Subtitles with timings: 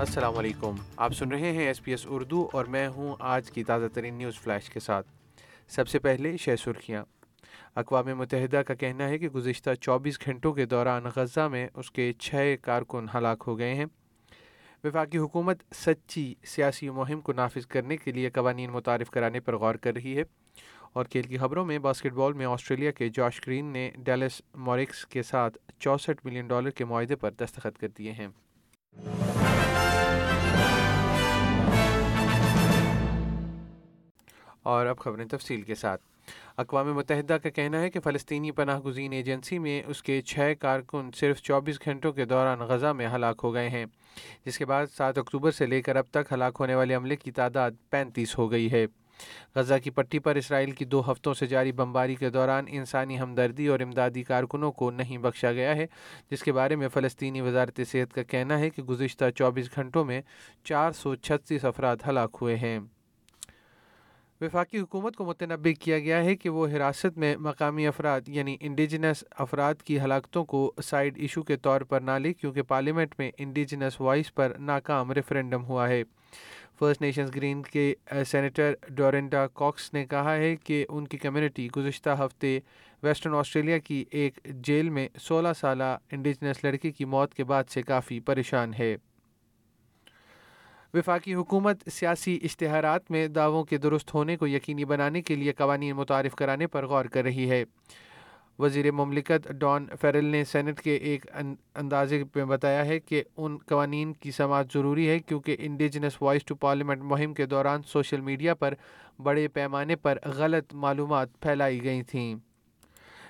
[0.00, 3.64] السلام علیکم۔ آپ سن رہے ہیں ایس پی ایس اردو اور میں ہوں آج کی
[3.64, 5.06] تازہ ترین نیوز فلیش کے ساتھ۔
[5.68, 7.04] سب سے پہلے شہ سرخیاں۔
[7.74, 12.12] اقوام متحدہ کا کہنا ہے کہ گزشتہ چوبیس گھنٹوں کے دوران غزہ میں اس کے
[12.12, 13.84] چھ کارکن ہلاک ہو گئے ہیں۔
[14.84, 19.74] وفاقی حکومت سچی سیاسی مہم کو نافذ کرنے کے لیے قوانین متعارف کرانے پر غور
[19.74, 20.22] کر رہی ہے۔
[20.92, 25.06] اور کھیل کی خبروں میں باسکٹ بال میں آسٹریلیا کے جاش گرین نے ڈیلس موریکس
[25.06, 28.28] کے ساتھ چونسٹھ ملین ڈالر کے معاہدے پر دستخط کر دیے ہیں۔
[34.62, 36.02] اور اب خبریں تفصیل کے ساتھ۔
[36.56, 41.10] اقوام متحدہ کا کہنا ہے کہ فلسطینی پناہ گزین ایجنسی میں اس کے چھ کارکن
[41.16, 43.86] صرف چوبیس گھنٹوں کے دوران غزہ میں ہلاک ہو گئے ہیں،
[44.46, 47.30] جس کے بعد سات اکتوبر سے لے کر اب تک ہلاک ہونے والے عملے کی
[47.30, 48.86] تعداد پینتیس ہو گئی ہے۔
[49.54, 53.66] غزہ کی پٹی پر اسرائیل کی دو ہفتوں سے جاری بمباری کے دوران انسانی ہمدردی
[53.66, 55.86] اور امدادی کارکنوں کو نہیں بخشا گیا ہے،
[56.30, 60.22] جس کے بارے میں فلسطینی وزارت صحت کا کہنا ہے کہ گزشتہ چوبیس گھنٹوں میں
[60.64, 62.78] چار سو چھتیس افراد ہلاک ہوئے ہیں۔
[64.40, 69.24] وفاقی حکومت کو متنبع کیا گیا ہے کہ وہ حراست میں مقامی افراد یعنی انڈیجنس
[69.30, 74.00] افراد کی ہلاکتوں کو سائیڈ ایشو کے طور پر نہ لے کیونکہ پارلیمنٹ میں انڈیجنس
[74.00, 76.02] وائس پر ناکام ریفرینڈم ہوا ہے۔
[76.78, 77.94] فرسٹ نیشنز گرین کے
[78.26, 82.58] سینیٹر ڈورنڈا کاکس نے کہا ہے کہ ان کی کمیونٹی گزشتہ ہفتے
[83.02, 87.82] ویسٹرن آسٹریلیا کی ایک جیل میں سولہ سالہ انڈیجنس لڑکی کی موت کے بعد سے
[87.82, 88.96] کافی پریشان ہے۔
[90.94, 95.96] وفاقی حکومت سیاسی اشتہارات میں دعووں کے درست ہونے کو یقینی بنانے کے لیے قوانین
[95.96, 97.64] متعارف کرانے پر غور کر رہی ہے۔
[98.58, 101.26] وزیر مملکت ڈان فیرل نے سینٹ کے ایک
[101.74, 106.54] اندازے میں بتایا ہے کہ ان قوانین کی سماعت ضروری ہے کیونکہ انڈیجنس وائس ٹو
[106.54, 108.74] پارلیمنٹ مہم کے دوران سوشل میڈیا پر
[109.22, 112.34] بڑے پیمانے پر غلط معلومات پھیلائی گئی تھیں۔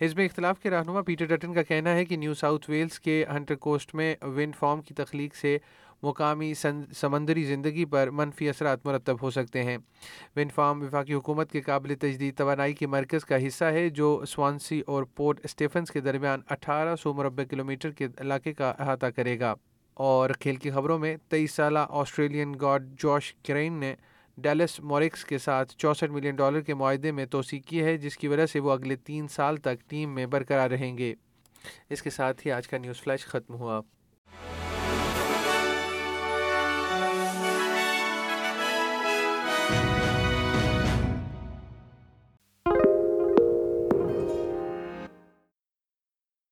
[0.00, 3.54] حزب اختلاف کے رہنما پیٹر ڈٹن کا کہنا ہے کہ نیو ساؤتھ ویلز کے ہنٹر
[3.54, 5.58] کوسٹ میں ونڈ فارم کی تخلیق سے
[6.02, 6.54] مقامی
[6.94, 9.78] سمندری زندگی پر منفی اثرات مرتب ہو سکتے ہیں۔
[10.36, 14.82] ونڈ فارم وفاقی حکومت کے قابل تجدید توانائی کے مرکز کا حصہ ہے، جو سوانسی
[14.86, 19.54] اور پورٹ اسٹیفنس کے درمیان اٹھارہ سو مربع کلومیٹر کے علاقے کا احاطہ کرے گا۔
[19.94, 23.94] اور کھیل کی خبروں میں، تیئیس سالہ آسٹریلین گارڈ جوش کرین نے
[24.36, 28.28] ڈیلس موریکس کے ساتھ چونسٹھ ملین ڈالر کے معاہدے میں توسیع کی ہے، جس کی
[28.28, 31.14] وجہ سے وہ اگلے تین سال تک ٹیم میں برقرار رہیں گے۔
[31.90, 33.80] اس کے ساتھ ہی آج کا نیوز فلیش ختم ہوا۔